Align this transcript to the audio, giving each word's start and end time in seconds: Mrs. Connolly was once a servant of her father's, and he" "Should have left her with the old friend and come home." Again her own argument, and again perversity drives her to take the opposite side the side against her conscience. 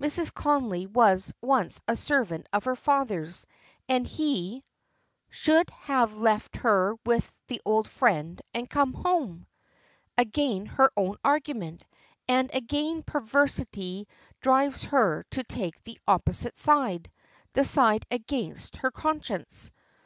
Mrs. 0.00 0.32
Connolly 0.32 0.86
was 0.86 1.30
once 1.42 1.78
a 1.86 1.94
servant 1.94 2.46
of 2.54 2.64
her 2.64 2.74
father's, 2.74 3.46
and 3.86 4.06
he" 4.06 4.64
"Should 5.28 5.68
have 5.68 6.16
left 6.16 6.56
her 6.56 6.94
with 7.04 7.38
the 7.48 7.60
old 7.66 7.86
friend 7.86 8.40
and 8.54 8.70
come 8.70 8.94
home." 8.94 9.46
Again 10.16 10.64
her 10.64 10.90
own 10.96 11.18
argument, 11.22 11.84
and 12.26 12.48
again 12.54 13.02
perversity 13.02 14.08
drives 14.40 14.84
her 14.84 15.24
to 15.32 15.44
take 15.44 15.84
the 15.84 16.00
opposite 16.08 16.56
side 16.56 17.10
the 17.52 17.62
side 17.62 18.06
against 18.10 18.76
her 18.76 18.90
conscience. 18.90 19.70